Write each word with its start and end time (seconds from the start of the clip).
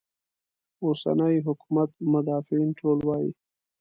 اوسني 0.83 1.33
حکومت 1.47 1.89
مدافعین 2.13 2.69
ټول 2.79 2.97
وایي. 3.07 3.31